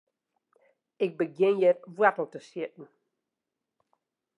[1.05, 2.87] Ik begjin hjir woartel te sjitten.